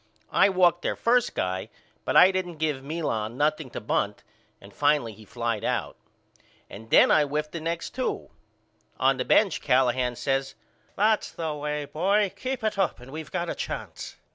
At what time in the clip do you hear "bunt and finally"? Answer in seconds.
3.79-5.13